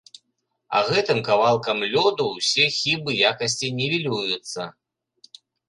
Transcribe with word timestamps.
А 0.79 0.79
гэтым 0.91 1.19
кавалкам 1.27 1.83
лёду 1.91 2.25
ўсе 2.39 2.65
хібы 2.79 3.11
якасці 3.35 3.73
нівелююцца. 3.83 4.61